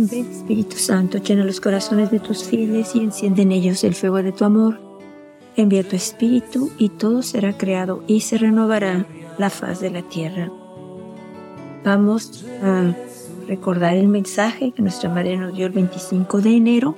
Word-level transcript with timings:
Ven 0.00 0.30
Espíritu 0.30 0.76
Santo, 0.76 1.18
llena 1.18 1.44
los 1.44 1.60
corazones 1.60 2.12
de 2.12 2.20
tus 2.20 2.44
fieles 2.44 2.94
y 2.94 3.00
enciende 3.00 3.42
en 3.42 3.50
ellos 3.50 3.82
el 3.82 3.96
fuego 3.96 4.22
de 4.22 4.30
tu 4.30 4.44
amor. 4.44 4.78
Envía 5.56 5.82
tu 5.82 5.96
Espíritu 5.96 6.70
y 6.78 6.90
todo 6.90 7.20
será 7.22 7.58
creado 7.58 8.04
y 8.06 8.20
se 8.20 8.38
renovará 8.38 9.06
la 9.38 9.50
faz 9.50 9.80
de 9.80 9.90
la 9.90 10.02
tierra. 10.02 10.52
Vamos 11.84 12.46
a 12.62 12.94
recordar 13.48 13.96
el 13.96 14.06
mensaje 14.06 14.70
que 14.70 14.82
nuestra 14.82 15.10
Madre 15.10 15.36
nos 15.36 15.56
dio 15.56 15.66
el 15.66 15.72
25 15.72 16.42
de 16.42 16.56
enero 16.56 16.94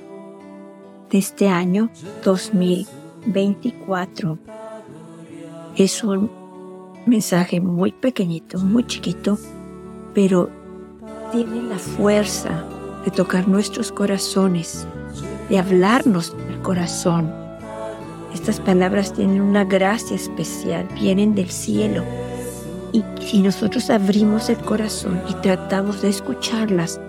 de 1.09 1.17
este 1.17 1.49
año 1.49 1.89
2024. 2.23 4.37
Es 5.75 6.03
un 6.03 6.29
mensaje 7.07 7.61
muy 7.61 7.93
pequeñito, 7.93 8.59
muy 8.59 8.85
chiquito, 8.85 9.39
pero 10.13 10.51
tiene 11.31 11.63
la 11.63 11.79
fuerza 11.79 12.63
de 13.05 13.11
tocar 13.11 13.47
nuestros 13.47 13.91
corazones, 13.91 14.85
de 15.49 15.59
hablarnos 15.59 16.35
del 16.47 16.61
corazón. 16.61 17.33
Estas 18.33 18.59
palabras 18.59 19.13
tienen 19.13 19.41
una 19.41 19.65
gracia 19.65 20.15
especial, 20.15 20.87
vienen 20.99 21.35
del 21.35 21.49
cielo. 21.49 22.03
Y 22.93 23.03
si 23.21 23.41
nosotros 23.41 23.89
abrimos 23.89 24.49
el 24.49 24.57
corazón 24.57 25.21
y 25.29 25.33
tratamos 25.35 26.01
de 26.01 26.09
escucharlas, 26.09 26.99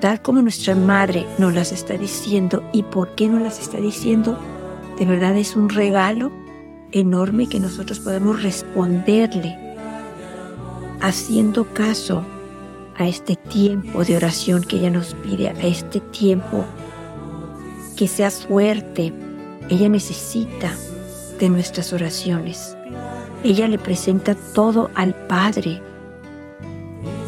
tal 0.00 0.20
como 0.20 0.42
nuestra 0.42 0.74
madre 0.74 1.26
nos 1.38 1.54
las 1.54 1.72
está 1.72 1.96
diciendo 1.96 2.62
y 2.72 2.82
por 2.82 3.14
qué 3.14 3.28
nos 3.28 3.42
las 3.42 3.60
está 3.60 3.78
diciendo, 3.78 4.38
de 4.98 5.06
verdad 5.06 5.36
es 5.36 5.56
un 5.56 5.68
regalo 5.68 6.32
enorme 6.92 7.48
que 7.48 7.60
nosotros 7.60 8.00
podemos 8.00 8.42
responderle 8.42 9.56
haciendo 11.02 11.64
caso 11.64 12.24
a 12.96 13.06
este 13.06 13.36
tiempo 13.36 14.04
de 14.04 14.16
oración 14.16 14.62
que 14.62 14.76
ella 14.76 14.90
nos 14.90 15.14
pide, 15.14 15.48
a 15.48 15.52
este 15.62 16.00
tiempo 16.00 16.64
que 17.96 18.08
sea 18.08 18.30
fuerte. 18.30 19.12
Ella 19.68 19.88
necesita 19.88 20.74
de 21.38 21.48
nuestras 21.48 21.92
oraciones. 21.92 22.76
Ella 23.44 23.68
le 23.68 23.78
presenta 23.78 24.34
todo 24.54 24.90
al 24.94 25.14
Padre 25.26 25.80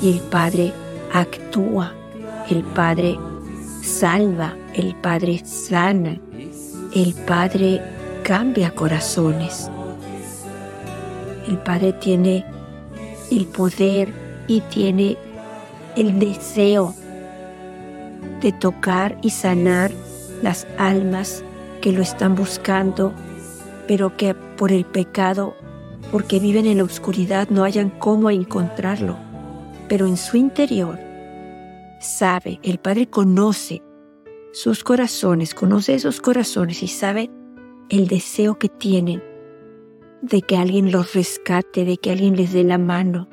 y 0.01 0.12
el 0.12 0.21
Padre 0.21 0.73
actúa, 1.12 1.93
el 2.51 2.62
Padre 2.62 3.19
salva, 3.83 4.56
el 4.75 4.95
Padre 4.97 5.41
sana, 5.45 6.21
el 6.95 7.15
Padre 7.27 7.81
cambia 8.23 8.75
corazones. 8.75 9.71
El 11.49 11.59
Padre 11.59 11.93
tiene 11.95 12.45
el 13.31 13.47
poder 13.47 14.12
y 14.47 14.61
tiene 14.62 15.17
el 15.97 16.19
deseo 16.19 16.95
de 18.41 18.53
tocar 18.53 19.17
y 19.23 19.31
sanar 19.31 19.91
las 20.42 20.67
almas 20.78 21.45
que 21.81 21.92
lo 21.92 22.03
están 22.03 22.34
buscando, 22.34 23.12
pero 23.87 24.17
que 24.17 24.34
por 24.34 24.72
el 24.72 24.84
pecado, 24.84 25.55
porque 26.11 26.39
viven 26.39 26.67
en 26.67 26.78
la 26.78 26.84
oscuridad, 26.84 27.48
no 27.48 27.65
hayan 27.65 27.91
cómo 27.91 28.31
encontrarlo. 28.31 29.17
Pero 29.89 30.06
en 30.06 30.17
su 30.17 30.37
interior 30.37 30.98
sabe, 32.00 32.61
el 32.62 32.78
Padre 32.78 33.06
conoce 33.09 33.83
sus 34.53 34.84
corazones, 34.84 35.55
conoce 35.55 35.95
esos 35.95 36.20
corazones 36.20 36.83
y 36.83 36.89
sabe 36.89 37.31
el 37.89 38.09
deseo 38.09 38.59
que 38.59 38.69
tienen 38.69 39.22
de 40.22 40.41
que 40.41 40.56
alguien 40.56 40.91
los 40.91 41.15
rescate, 41.15 41.84
de 41.84 41.98
que 41.98 42.11
alguien 42.11 42.37
les 42.37 42.53
dé 42.53 42.65
la 42.65 42.78
mano, 42.78 43.28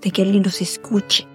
de 0.00 0.10
que 0.10 0.22
alguien 0.22 0.42
los 0.42 0.62
escuche. 0.62 1.26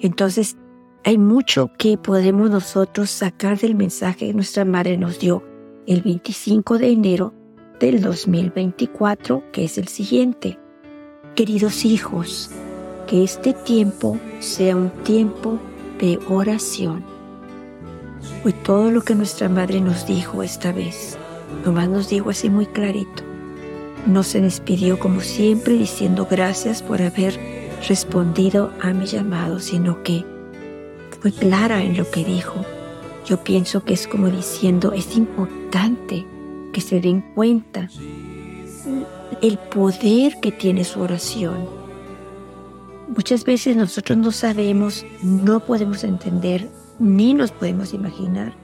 Entonces, 0.00 0.56
hay 1.04 1.18
mucho 1.18 1.70
que 1.78 1.96
podemos 1.96 2.50
nosotros 2.50 3.10
sacar 3.10 3.58
del 3.58 3.74
mensaje 3.74 4.26
que 4.26 4.34
nuestra 4.34 4.64
madre 4.64 4.96
nos 4.96 5.18
dio 5.18 5.42
el 5.86 6.02
25 6.02 6.78
de 6.78 6.90
enero 6.90 7.34
del 7.80 8.00
2024, 8.00 9.44
que 9.52 9.64
es 9.64 9.78
el 9.78 9.88
siguiente. 9.88 10.58
Queridos 11.34 11.84
hijos, 11.84 12.50
que 13.06 13.24
este 13.24 13.54
tiempo 13.54 14.18
sea 14.40 14.76
un 14.76 14.90
tiempo 15.02 15.58
de 16.00 16.18
oración. 16.28 17.04
Fue 18.42 18.52
todo 18.52 18.90
lo 18.90 19.02
que 19.02 19.14
nuestra 19.14 19.48
madre 19.48 19.80
nos 19.80 20.06
dijo 20.06 20.42
esta 20.42 20.72
vez. 20.72 21.16
Nomás 21.64 21.88
nos 21.88 22.08
dijo 22.08 22.30
así 22.30 22.50
muy 22.50 22.66
clarito. 22.66 23.22
No 24.06 24.22
se 24.22 24.40
despidió 24.40 24.98
como 24.98 25.20
siempre 25.20 25.74
diciendo 25.74 26.26
gracias 26.30 26.82
por 26.82 27.00
haber 27.00 27.57
respondido 27.86 28.72
a 28.80 28.92
mi 28.92 29.06
llamado, 29.06 29.58
sino 29.60 30.02
que 30.02 30.24
fue 31.20 31.32
clara 31.32 31.82
en 31.82 31.96
lo 31.96 32.10
que 32.10 32.24
dijo. 32.24 32.64
Yo 33.26 33.42
pienso 33.44 33.84
que 33.84 33.94
es 33.94 34.06
como 34.06 34.28
diciendo, 34.28 34.92
es 34.92 35.16
importante 35.16 36.26
que 36.72 36.80
se 36.80 37.00
den 37.00 37.22
cuenta 37.34 37.88
el 39.42 39.58
poder 39.58 40.40
que 40.40 40.52
tiene 40.52 40.84
su 40.84 41.00
oración. 41.00 41.68
Muchas 43.08 43.44
veces 43.44 43.76
nosotros 43.76 44.18
no 44.18 44.32
sabemos, 44.32 45.04
no 45.22 45.60
podemos 45.60 46.04
entender, 46.04 46.68
ni 46.98 47.34
nos 47.34 47.50
podemos 47.52 47.94
imaginar 47.94 48.54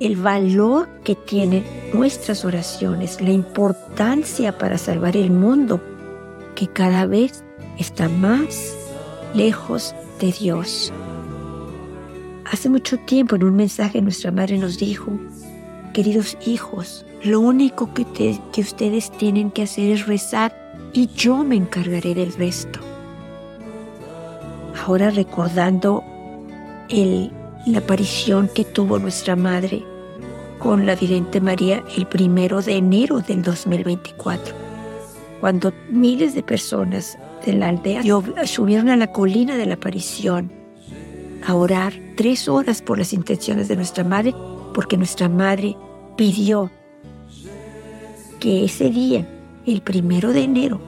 el 0.00 0.16
valor 0.16 0.88
que 1.04 1.14
tienen 1.14 1.64
nuestras 1.92 2.44
oraciones, 2.44 3.20
la 3.20 3.30
importancia 3.30 4.56
para 4.56 4.78
salvar 4.78 5.16
el 5.16 5.30
mundo, 5.30 5.80
que 6.54 6.66
cada 6.66 7.06
vez 7.06 7.44
está 7.80 8.08
más 8.08 8.76
lejos 9.34 9.94
de 10.20 10.32
Dios. 10.32 10.92
Hace 12.44 12.68
mucho 12.68 12.98
tiempo 12.98 13.36
en 13.36 13.44
un 13.44 13.56
mensaje 13.56 14.02
nuestra 14.02 14.30
madre 14.30 14.58
nos 14.58 14.78
dijo, 14.78 15.10
queridos 15.94 16.36
hijos, 16.46 17.06
lo 17.22 17.40
único 17.40 17.92
que, 17.94 18.06
que 18.52 18.60
ustedes 18.60 19.10
tienen 19.12 19.50
que 19.50 19.62
hacer 19.62 19.90
es 19.90 20.06
rezar 20.06 20.54
y 20.92 21.08
yo 21.08 21.42
me 21.42 21.56
encargaré 21.56 22.14
del 22.14 22.32
resto. 22.34 22.80
Ahora 24.84 25.10
recordando 25.10 26.04
el, 26.88 27.30
la 27.66 27.78
aparición 27.78 28.48
que 28.54 28.64
tuvo 28.64 28.98
nuestra 28.98 29.36
madre 29.36 29.84
con 30.58 30.84
la 30.84 30.94
vidente 30.96 31.40
María 31.40 31.82
el 31.96 32.06
primero 32.06 32.60
de 32.60 32.76
enero 32.76 33.20
del 33.20 33.42
2024, 33.42 34.54
cuando 35.40 35.72
miles 35.88 36.34
de 36.34 36.42
personas 36.42 37.16
de 37.44 37.52
la 37.54 37.68
aldea 37.68 38.02
subieron 38.46 38.88
a 38.88 38.96
la 38.96 39.12
colina 39.12 39.56
de 39.56 39.66
la 39.66 39.74
aparición 39.74 40.52
a 41.46 41.54
orar 41.54 41.92
tres 42.16 42.48
horas 42.48 42.82
por 42.82 42.98
las 42.98 43.12
intenciones 43.12 43.68
de 43.68 43.76
nuestra 43.76 44.04
madre, 44.04 44.34
porque 44.74 44.96
nuestra 44.96 45.28
madre 45.28 45.76
pidió 46.16 46.70
que 48.38 48.64
ese 48.64 48.90
día, 48.90 49.26
el 49.66 49.82
primero 49.82 50.32
de 50.32 50.42
enero, 50.42 50.80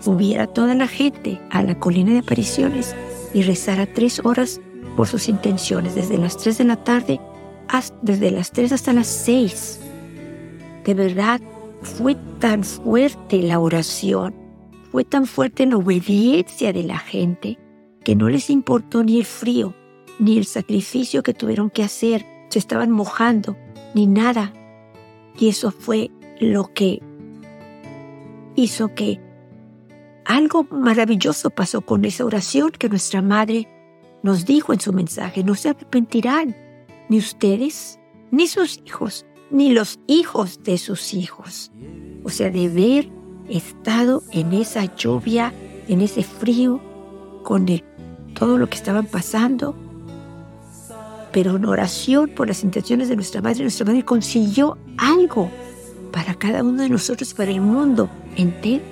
subiera 0.00 0.46
toda 0.46 0.74
la 0.74 0.86
gente 0.86 1.40
a 1.50 1.62
la 1.62 1.78
colina 1.78 2.12
de 2.12 2.18
apariciones 2.18 2.94
y 3.32 3.42
rezara 3.42 3.86
tres 3.86 4.20
horas 4.24 4.60
por 4.96 5.08
sus 5.08 5.28
intenciones, 5.28 5.94
desde 5.94 6.18
las 6.18 6.36
tres 6.36 6.58
de 6.58 6.64
la 6.64 6.76
tarde, 6.76 7.20
hasta, 7.68 7.96
desde 8.02 8.30
las 8.30 8.52
tres 8.52 8.70
hasta 8.72 8.92
las 8.92 9.06
seis. 9.06 9.80
De 10.84 10.94
verdad, 10.94 11.40
fue 11.82 12.16
tan 12.38 12.62
fuerte 12.62 13.42
la 13.42 13.58
oración 13.58 14.43
fue 14.94 15.04
tan 15.04 15.26
fuerte 15.26 15.66
la 15.66 15.76
obediencia 15.76 16.72
de 16.72 16.84
la 16.84 16.98
gente 16.98 17.58
que 18.04 18.14
no 18.14 18.28
les 18.28 18.48
importó 18.48 19.02
ni 19.02 19.18
el 19.18 19.24
frío, 19.24 19.74
ni 20.20 20.38
el 20.38 20.44
sacrificio 20.44 21.24
que 21.24 21.34
tuvieron 21.34 21.68
que 21.68 21.82
hacer, 21.82 22.24
se 22.48 22.60
estaban 22.60 22.92
mojando, 22.92 23.56
ni 23.92 24.06
nada. 24.06 24.52
Y 25.36 25.48
eso 25.48 25.72
fue 25.72 26.12
lo 26.38 26.72
que 26.72 27.02
hizo 28.54 28.94
que 28.94 29.20
algo 30.24 30.64
maravilloso 30.70 31.50
pasó 31.50 31.80
con 31.80 32.04
esa 32.04 32.24
oración 32.24 32.70
que 32.70 32.88
nuestra 32.88 33.20
madre 33.20 33.66
nos 34.22 34.46
dijo 34.46 34.72
en 34.72 34.78
su 34.78 34.92
mensaje. 34.92 35.42
No 35.42 35.56
se 35.56 35.70
arrepentirán, 35.70 36.54
ni 37.08 37.18
ustedes, 37.18 37.98
ni 38.30 38.46
sus 38.46 38.80
hijos, 38.86 39.26
ni 39.50 39.72
los 39.72 39.98
hijos 40.06 40.62
de 40.62 40.78
sus 40.78 41.14
hijos. 41.14 41.72
O 42.22 42.28
sea, 42.28 42.48
de 42.48 42.68
ver 42.68 43.23
estado 43.48 44.22
en 44.30 44.52
esa 44.52 44.94
lluvia, 44.96 45.52
en 45.88 46.00
ese 46.00 46.22
frío, 46.22 46.80
con 47.42 47.66
todo 48.34 48.58
lo 48.58 48.68
que 48.68 48.76
estaban 48.76 49.06
pasando, 49.06 49.76
pero 51.32 51.56
en 51.56 51.64
oración 51.64 52.30
por 52.30 52.48
las 52.48 52.62
intenciones 52.62 53.08
de 53.08 53.16
nuestra 53.16 53.42
madre, 53.42 53.62
nuestra 53.62 53.84
madre 53.84 54.04
consiguió 54.04 54.78
algo 54.96 55.50
para 56.12 56.34
cada 56.34 56.62
uno 56.62 56.82
de 56.82 56.88
nosotros, 56.88 57.34
para 57.34 57.50
el 57.50 57.60
mundo 57.60 58.08
entero. 58.36 58.84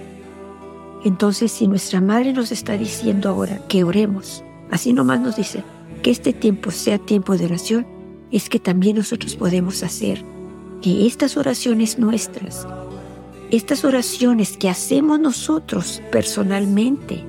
Entonces, 1.05 1.53
si 1.53 1.69
nuestra 1.69 2.01
madre 2.01 2.33
nos 2.33 2.53
está 2.53 2.77
diciendo 2.77 3.29
ahora 3.29 3.61
que 3.69 3.85
oremos, 3.85 4.45
así 4.71 4.93
nomás 4.93 5.21
nos 5.21 5.37
dice 5.37 5.65
que 6.03 6.11
este 6.11 6.33
tiempo 6.33 6.71
sea 6.71 6.99
tiempo 6.99 7.37
de 7.37 7.45
oración, 7.47 7.87
es 8.33 8.49
que 8.49 8.59
también 8.59 8.97
nosotros 8.97 9.37
podemos 9.37 9.83
hacer 9.83 10.25
que 10.81 11.07
estas 11.07 11.37
oraciones 11.37 11.99
nuestras 11.99 12.67
estas 13.53 13.85
oraciones 13.85 14.57
que 14.57 14.71
hacemos 14.71 15.21
nosotros 15.21 16.03
personalmente 16.11 17.23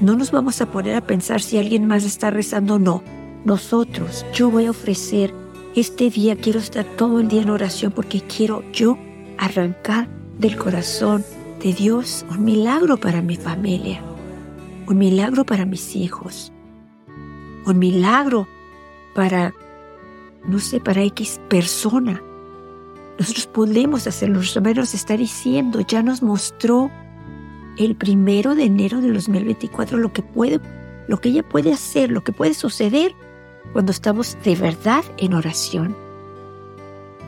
No 0.00 0.16
nos 0.16 0.32
vamos 0.32 0.60
a 0.60 0.66
poner 0.66 0.96
a 0.96 1.00
pensar 1.00 1.40
si 1.40 1.56
alguien 1.56 1.86
más 1.86 2.04
está 2.04 2.30
rezando 2.30 2.74
o 2.74 2.78
no. 2.78 3.02
Nosotros, 3.44 4.26
yo 4.34 4.50
voy 4.50 4.66
a 4.66 4.70
ofrecer 4.70 5.32
este 5.74 6.10
día, 6.10 6.36
quiero 6.36 6.58
estar 6.58 6.84
todo 6.84 7.20
el 7.20 7.28
día 7.28 7.42
en 7.42 7.50
oración 7.50 7.92
porque 7.92 8.20
quiero 8.20 8.62
yo 8.72 8.98
arrancar 9.38 10.08
del 10.38 10.56
corazón 10.56 11.24
de 11.62 11.72
Dios 11.72 12.26
un 12.28 12.44
milagro 12.44 12.98
para 12.98 13.22
mi 13.22 13.36
familia, 13.36 14.02
un 14.86 14.98
milagro 14.98 15.46
para 15.46 15.64
mis 15.64 15.96
hijos, 15.96 16.52
un 17.64 17.78
milagro 17.78 18.48
para, 19.14 19.54
no 20.46 20.58
sé, 20.58 20.80
para 20.80 21.02
X 21.04 21.40
persona. 21.48 22.20
Nosotros 23.18 23.46
podemos 23.46 24.06
hacerlo. 24.06 24.36
Nuestro 24.36 24.60
nos 24.60 24.94
está 24.94 25.16
diciendo, 25.16 25.80
ya 25.80 26.02
nos 26.02 26.22
mostró 26.22 26.90
el 27.78 27.94
primero 27.96 28.54
de 28.54 28.64
enero 28.64 29.00
de 29.00 29.12
2024 29.12 29.98
lo 29.98 30.12
que 30.12 30.22
puede, 30.22 30.60
lo 31.08 31.20
que 31.20 31.30
ella 31.30 31.42
puede 31.42 31.72
hacer, 31.72 32.10
lo 32.10 32.24
que 32.24 32.32
puede 32.32 32.54
suceder 32.54 33.14
cuando 33.72 33.92
estamos 33.92 34.36
de 34.44 34.56
verdad 34.56 35.04
en 35.18 35.34
oración. 35.34 35.96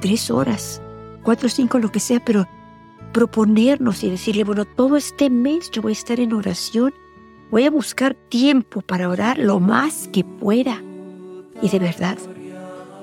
Tres 0.01 0.31
horas, 0.31 0.81
cuatro 1.23 1.49
cinco, 1.49 1.79
lo 1.79 1.91
que 1.91 2.01
sea, 2.01 2.25
pero 2.25 2.47
proponernos 3.13 4.03
y 4.05 4.11
decirle, 4.11 4.45
bueno, 4.45 4.65
todo 4.65 4.97
este 4.97 5.31
mes 5.31 5.71
yo 5.71 5.83
voy 5.83 5.93
a 5.93 5.95
estar 5.95 6.21
en 6.21 6.33
oración, 6.33 6.95
voy 7.51 7.65
a 7.65 7.71
buscar 7.71 8.15
tiempo 8.15 8.81
para 8.81 9.09
orar 9.09 9.39
lo 9.39 9.61
más 9.61 10.09
que 10.09 10.25
pueda. 10.25 10.83
Y 11.61 11.69
de 11.69 11.79
verdad, 11.79 12.19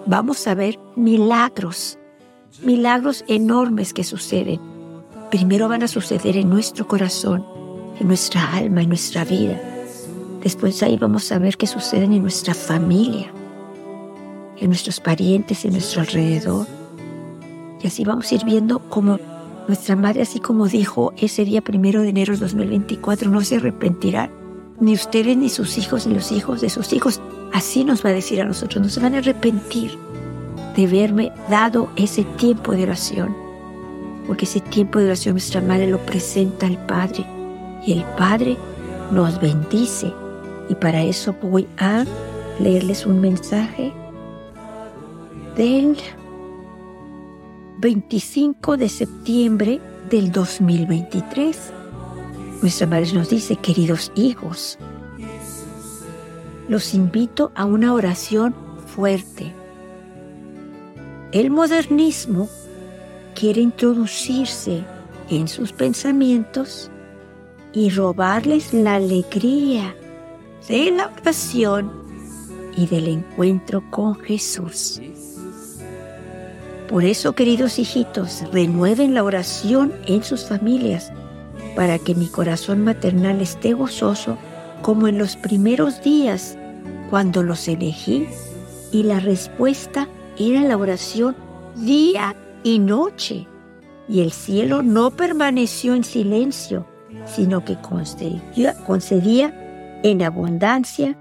vamos 0.05 0.47
a 0.47 0.55
ver 0.55 0.79
milagros, 0.95 1.99
milagros 2.61 3.23
enormes 3.27 3.93
que 3.93 4.03
suceden. 4.03 4.59
Primero 5.29 5.67
van 5.67 5.83
a 5.83 5.87
suceder 5.87 6.37
en 6.37 6.49
nuestro 6.49 6.87
corazón, 6.87 7.45
en 7.99 8.07
nuestra 8.07 8.53
alma, 8.53 8.81
en 8.81 8.89
nuestra 8.89 9.25
vida. 9.25 9.59
Después 10.43 10.81
ahí 10.83 10.97
vamos 10.97 11.31
a 11.31 11.39
ver 11.39 11.57
qué 11.57 11.67
suceden 11.67 12.13
en 12.13 12.21
nuestra 12.21 12.53
familia, 12.53 13.31
en 14.57 14.67
nuestros 14.67 14.99
parientes, 14.99 15.65
en 15.65 15.73
nuestro 15.73 16.01
alrededor. 16.01 16.67
Y 17.81 17.87
así 17.87 18.03
vamos 18.05 18.31
a 18.31 18.35
ir 18.35 18.45
viendo 18.45 18.79
cómo 18.89 19.19
nuestra 19.67 19.95
madre, 19.95 20.21
así 20.21 20.39
como 20.39 20.67
dijo 20.67 21.13
ese 21.17 21.45
día 21.45 21.61
primero 21.61 22.01
de 22.01 22.09
enero 22.09 22.33
de 22.33 22.39
2024, 22.39 23.29
no 23.29 23.41
se 23.41 23.55
arrepentirá, 23.55 24.29
ni 24.79 24.93
ustedes, 24.93 25.35
ni 25.35 25.49
sus 25.49 25.77
hijos, 25.77 26.05
ni 26.05 26.13
los 26.13 26.31
hijos 26.31 26.61
de 26.61 26.69
sus 26.69 26.93
hijos. 26.93 27.21
Así 27.53 27.83
nos 27.83 28.05
va 28.05 28.09
a 28.09 28.13
decir 28.13 28.41
a 28.41 28.45
nosotros, 28.45 28.83
no 28.83 28.89
se 28.89 28.99
van 28.99 29.15
a 29.15 29.19
arrepentir 29.19 30.04
de 30.75 30.85
haberme 30.85 31.31
dado 31.49 31.89
ese 31.95 32.23
tiempo 32.23 32.73
de 32.73 32.83
oración. 32.83 33.35
Porque 34.27 34.45
ese 34.45 34.59
tiempo 34.59 34.99
de 34.99 35.05
oración 35.05 35.35
nuestra 35.35 35.61
madre 35.61 35.87
lo 35.87 35.99
presenta 35.99 36.67
al 36.67 36.83
Padre 36.85 37.25
y 37.85 37.93
el 37.93 38.03
Padre 38.17 38.57
nos 39.11 39.39
bendice. 39.39 40.11
Y 40.69 40.75
para 40.75 41.03
eso 41.03 41.35
voy 41.41 41.67
a 41.77 42.05
leerles 42.59 43.05
un 43.05 43.21
mensaje 43.21 43.93
del 45.55 45.97
25 47.77 48.77
de 48.77 48.89
septiembre 48.89 49.81
del 50.09 50.31
2023. 50.31 51.71
Nuestra 52.61 52.87
madre 52.87 53.13
nos 53.13 53.29
dice, 53.29 53.57
queridos 53.57 54.11
hijos, 54.15 54.79
los 56.67 56.93
invito 56.95 57.51
a 57.53 57.65
una 57.65 57.93
oración 57.93 58.55
fuerte. 58.87 59.53
El 61.35 61.51
modernismo 61.51 62.47
quiere 63.37 63.59
introducirse 63.59 64.85
en 65.29 65.49
sus 65.49 65.73
pensamientos 65.73 66.89
y 67.73 67.89
robarles 67.89 68.73
la 68.73 68.95
alegría 68.95 69.93
de 70.69 70.91
la 70.91 71.07
oración 71.07 71.91
y 72.77 72.87
del 72.87 73.09
encuentro 73.09 73.83
con 73.91 74.15
Jesús. 74.15 75.01
Por 76.87 77.03
eso, 77.03 77.33
queridos 77.33 77.79
hijitos, 77.79 78.45
renueven 78.53 79.13
la 79.13 79.25
oración 79.25 79.91
en 80.05 80.23
sus 80.23 80.45
familias 80.45 81.11
para 81.75 81.99
que 81.99 82.15
mi 82.15 82.27
corazón 82.27 82.81
maternal 82.85 83.41
esté 83.41 83.73
gozoso 83.73 84.37
como 84.81 85.09
en 85.09 85.17
los 85.17 85.35
primeros 85.35 86.01
días 86.01 86.57
cuando 87.09 87.43
los 87.43 87.67
elegí 87.67 88.25
y 88.93 89.03
la 89.03 89.19
respuesta 89.19 90.07
era 90.37 90.61
la 90.61 90.77
oración 90.77 91.35
día 91.75 92.35
y 92.63 92.79
noche. 92.79 93.47
Y 94.07 94.21
el 94.21 94.31
cielo 94.31 94.83
no 94.83 95.11
permaneció 95.11 95.95
en 95.95 96.03
silencio, 96.03 96.85
sino 97.25 97.65
que 97.65 97.75
concedía, 97.81 98.75
concedía 98.85 99.99
en 100.03 100.21
abundancia 100.21 101.17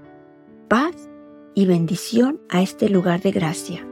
paz 0.67 0.95
y 1.55 1.65
bendición 1.65 2.39
a 2.49 2.61
este 2.61 2.89
lugar 2.89 3.21
de 3.21 3.31
gracia. 3.31 3.87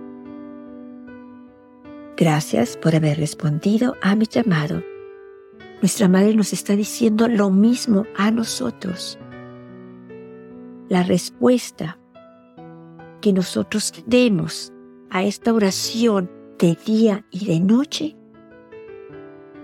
Gracias 2.16 2.78
por 2.78 2.96
haber 2.96 3.18
respondido 3.18 3.96
a 4.02 4.16
mi 4.16 4.26
llamado. 4.26 4.84
Nuestra 5.82 6.08
Madre 6.08 6.36
nos 6.36 6.54
está 6.54 6.76
diciendo 6.76 7.28
lo 7.28 7.50
mismo 7.50 8.06
a 8.16 8.32
nosotros. 8.32 9.18
La 10.90 11.04
respuesta 11.04 11.98
que 13.20 13.34
nosotros 13.34 13.94
demos 14.06 14.72
a 15.14 15.24
esta 15.24 15.54
oración 15.54 16.30
de 16.58 16.76
día 16.86 17.24
y 17.30 17.46
de 17.46 17.60
noche, 17.60 18.16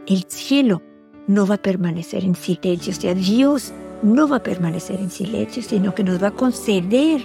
el 0.06 0.24
cielo 0.28 0.84
no 1.28 1.48
va 1.48 1.56
a 1.56 1.62
permanecer 1.62 2.24
en 2.24 2.36
silencio, 2.36 2.94
o 2.94 2.96
sea, 2.96 3.16
Dios 3.16 3.74
no 4.04 4.28
va 4.28 4.38
a 4.38 4.44
permanecer 4.44 5.00
en 5.00 5.10
silencio, 5.10 5.64
sino 5.64 5.96
que 5.96 6.04
nos 6.04 6.22
va 6.22 6.28
a 6.28 6.32
conceder 6.32 7.22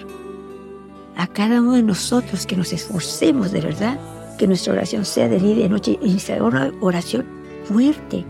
a 1.16 1.26
cada 1.26 1.60
uno 1.60 1.74
de 1.74 1.82
nosotros 1.82 2.46
que 2.46 2.56
nos 2.56 2.72
esforcemos 2.72 3.52
de 3.52 3.60
verdad 3.60 4.00
que 4.38 4.46
nuestra 4.46 4.72
oración 4.72 5.04
sea 5.04 5.28
de 5.28 5.38
día 5.38 5.52
y 5.52 5.62
de 5.62 5.68
noche 5.68 5.98
y 6.02 6.18
sea 6.18 6.42
una 6.42 6.72
oración 6.80 7.26
fuerte. 7.64 8.24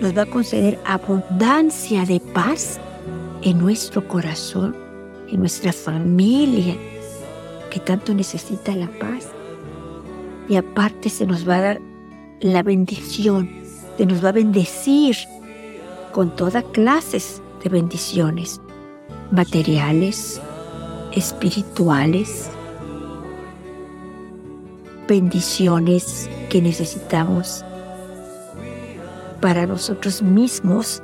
Nos 0.00 0.16
va 0.16 0.22
a 0.22 0.26
conceder 0.26 0.78
abundancia 0.86 2.04
de 2.04 2.20
paz 2.20 2.78
en 3.42 3.58
nuestro 3.58 4.06
corazón, 4.06 4.76
en 5.28 5.40
nuestra 5.40 5.72
familia, 5.72 6.76
que 7.74 7.80
tanto 7.80 8.14
necesita 8.14 8.72
la 8.76 8.86
paz. 8.86 9.30
Y 10.48 10.54
aparte 10.54 11.10
se 11.10 11.26
nos 11.26 11.46
va 11.48 11.56
a 11.56 11.60
dar 11.60 11.80
la 12.40 12.62
bendición, 12.62 13.50
se 13.96 14.06
nos 14.06 14.24
va 14.24 14.28
a 14.28 14.32
bendecir 14.32 15.16
con 16.12 16.36
todas 16.36 16.62
clases 16.72 17.42
de 17.64 17.70
bendiciones, 17.70 18.60
materiales, 19.32 20.40
espirituales, 21.10 22.48
bendiciones 25.08 26.30
que 26.50 26.62
necesitamos 26.62 27.64
para 29.40 29.66
nosotros 29.66 30.22
mismos. 30.22 31.02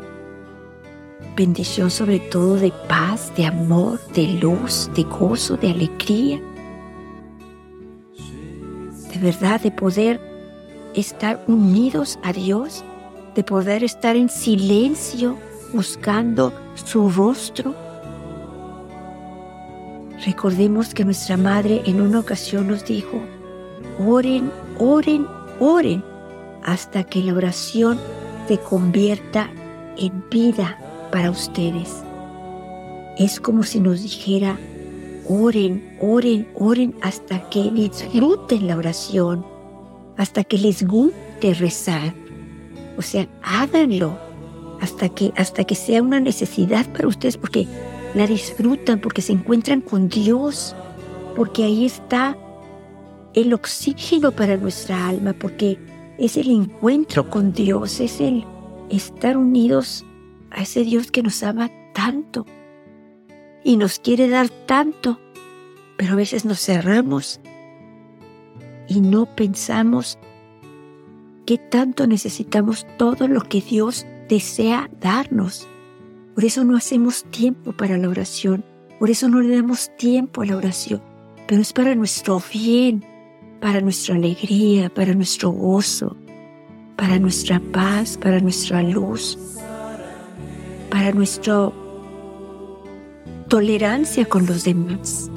Bendición 1.36 1.90
sobre 1.90 2.20
todo 2.20 2.54
de 2.54 2.72
paz, 2.88 3.32
de 3.36 3.46
amor, 3.46 3.98
de 4.14 4.28
luz, 4.40 4.88
de 4.94 5.02
gozo, 5.02 5.56
de 5.56 5.70
alegría. 5.70 6.40
Verdad, 9.20 9.60
de 9.60 9.70
poder 9.70 10.18
estar 10.94 11.44
unidos 11.46 12.18
a 12.22 12.32
Dios, 12.32 12.82
de 13.34 13.44
poder 13.44 13.84
estar 13.84 14.16
en 14.16 14.28
silencio 14.28 15.36
buscando 15.74 16.54
su 16.74 17.10
rostro. 17.10 17.74
Recordemos 20.24 20.94
que 20.94 21.04
nuestra 21.04 21.36
madre 21.36 21.82
en 21.84 22.00
una 22.00 22.20
ocasión 22.20 22.68
nos 22.68 22.84
dijo, 22.84 23.20
Oren, 23.98 24.50
oren, 24.78 25.26
oren 25.58 26.02
hasta 26.64 27.04
que 27.04 27.22
la 27.22 27.34
oración 27.34 27.98
se 28.48 28.58
convierta 28.58 29.50
en 29.98 30.24
vida 30.30 30.78
para 31.12 31.30
ustedes. 31.30 32.02
Es 33.18 33.38
como 33.38 33.64
si 33.64 33.80
nos 33.80 34.02
dijera, 34.02 34.58
oren, 35.30 35.96
oren, 36.00 36.48
oren 36.56 36.94
hasta 37.02 37.48
que 37.50 37.70
disfruten 37.70 38.66
la 38.66 38.76
oración, 38.76 39.46
hasta 40.16 40.42
que 40.42 40.58
les 40.58 40.84
guste 40.84 41.54
rezar. 41.54 42.12
O 42.98 43.02
sea, 43.02 43.28
háganlo 43.40 44.18
hasta 44.80 45.08
que, 45.08 45.32
hasta 45.36 45.62
que 45.62 45.76
sea 45.76 46.02
una 46.02 46.18
necesidad 46.18 46.84
para 46.92 47.06
ustedes, 47.06 47.36
porque 47.36 47.68
la 48.14 48.26
disfrutan, 48.26 49.00
porque 49.00 49.22
se 49.22 49.32
encuentran 49.32 49.80
con 49.80 50.08
Dios, 50.08 50.74
porque 51.36 51.62
ahí 51.62 51.86
está 51.86 52.36
el 53.32 53.54
oxígeno 53.54 54.32
para 54.32 54.56
nuestra 54.56 55.08
alma, 55.08 55.32
porque 55.32 55.78
es 56.18 56.36
el 56.36 56.50
encuentro 56.50 57.30
con 57.30 57.52
Dios, 57.52 58.00
es 58.00 58.20
el 58.20 58.44
estar 58.90 59.36
unidos 59.36 60.04
a 60.50 60.62
ese 60.62 60.82
Dios 60.82 61.12
que 61.12 61.22
nos 61.22 61.40
ama 61.44 61.70
tanto 61.94 62.46
y 63.64 63.76
nos 63.76 63.98
quiere 63.98 64.28
dar 64.28 64.48
tanto, 64.48 65.18
pero 65.96 66.12
a 66.12 66.16
veces 66.16 66.44
nos 66.44 66.60
cerramos 66.60 67.40
y 68.88 69.00
no 69.00 69.26
pensamos 69.26 70.18
que 71.46 71.58
tanto 71.58 72.06
necesitamos 72.06 72.86
todo 72.96 73.28
lo 73.28 73.40
que 73.40 73.60
Dios 73.60 74.06
desea 74.28 74.90
darnos. 75.00 75.66
Por 76.34 76.44
eso 76.44 76.64
no 76.64 76.76
hacemos 76.76 77.24
tiempo 77.24 77.72
para 77.72 77.98
la 77.98 78.08
oración, 78.08 78.64
por 78.98 79.10
eso 79.10 79.28
no 79.28 79.40
le 79.40 79.56
damos 79.56 79.90
tiempo 79.96 80.42
a 80.42 80.46
la 80.46 80.56
oración, 80.56 81.02
pero 81.46 81.60
es 81.60 81.72
para 81.72 81.94
nuestro 81.94 82.42
bien, 82.52 83.04
para 83.60 83.80
nuestra 83.80 84.14
alegría, 84.14 84.88
para 84.90 85.12
nuestro 85.14 85.50
gozo, 85.50 86.16
para 86.96 87.18
nuestra 87.18 87.60
paz, 87.60 88.16
para 88.16 88.40
nuestra 88.40 88.82
luz, 88.82 89.38
para 90.90 91.12
nuestra 91.12 91.70
tolerancia 93.50 94.24
con 94.26 94.46
los 94.46 94.62
demás, 94.62 95.28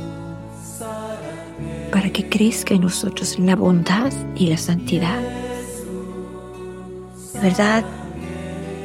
para 1.91 2.11
que 2.11 2.29
crezca 2.29 2.75
en 2.75 2.81
nosotros 2.81 3.39
la 3.39 3.55
bondad 3.55 4.13
y 4.35 4.51
la 4.51 4.57
santidad. 4.57 5.19
De 7.33 7.39
verdad, 7.41 7.83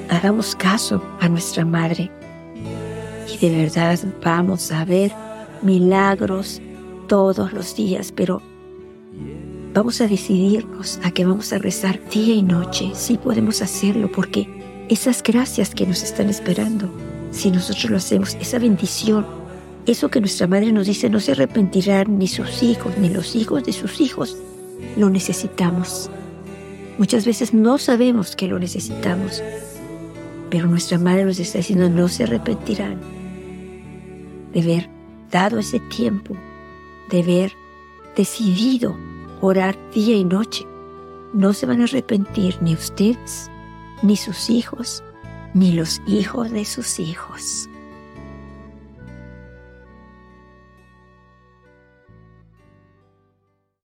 hagamos 0.09 0.57
caso 0.57 1.03
a 1.21 1.29
nuestra 1.29 1.67
Madre 1.67 2.11
y 3.31 3.37
de 3.37 3.55
verdad 3.55 3.99
vamos 4.25 4.73
a 4.73 4.87
ver 4.87 5.13
milagros 5.61 6.63
todos 7.07 7.53
los 7.53 7.77
días, 7.77 8.11
pero 8.13 8.41
vamos 9.75 10.01
a 10.01 10.09
decidirnos 10.09 11.01
a 11.05 11.11
que 11.11 11.27
vamos 11.27 11.53
a 11.53 11.59
rezar 11.59 12.01
día 12.09 12.35
y 12.35 12.43
noche. 12.43 12.93
Sí 12.95 13.19
podemos 13.19 13.61
hacerlo 13.61 14.11
porque 14.11 14.49
esas 14.89 15.23
gracias 15.23 15.75
que 15.75 15.87
nos 15.87 16.03
están 16.03 16.31
esperando, 16.31 16.91
si 17.31 17.51
nosotros 17.51 17.91
lo 17.91 17.97
hacemos, 17.97 18.37
esa 18.41 18.59
bendición, 18.59 19.27
eso 19.87 20.09
que 20.09 20.21
nuestra 20.21 20.47
madre 20.47 20.73
nos 20.73 20.87
dice, 20.87 21.09
no 21.09 21.21
se 21.21 21.33
arrepentirán 21.33 22.19
ni 22.19 22.27
sus 22.27 22.63
hijos, 22.63 22.97
ni 22.99 23.09
los 23.09 23.35
hijos 23.35 23.65
de 23.65 23.73
sus 23.73 24.01
hijos, 24.01 24.37
lo 24.97 25.11
necesitamos. 25.11 26.11
Muchas 26.99 27.25
veces 27.25 27.55
no 27.55 27.79
sabemos 27.79 28.37
que 28.37 28.49
lo 28.49 28.59
necesitamos, 28.59 29.43
pero 30.51 30.67
nuestra 30.67 30.99
madre 30.99 31.25
nos 31.25 31.39
está 31.39 31.59
diciendo, 31.59 31.89
no 31.89 32.09
se 32.09 32.25
arrepentirán 32.25 32.99
de 34.53 34.61
haber 34.61 34.91
dado 35.31 35.59
ese 35.59 35.81
tiempo, 35.81 36.37
de 37.11 37.23
haber 37.23 37.53
decidido 38.17 38.97
orar 39.41 39.77
día 39.95 40.17
y 40.17 40.25
noche. 40.25 40.67
No 41.33 41.53
se 41.53 41.67
van 41.67 41.81
a 41.81 41.85
arrepentir 41.85 42.57
ni 42.63 42.75
ustedes, 42.75 43.51
ni 44.03 44.17
sus 44.17 44.51
hijos, 44.51 45.03
ni 45.55 45.73
los 45.73 46.01
hijos 46.07 46.51
de 46.51 46.65
sus 46.65 46.99
hijos. 46.99 47.69